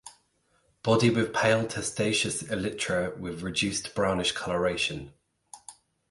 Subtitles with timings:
[0.81, 5.13] Body with pale testaceous elytra with reduced brownish coloration.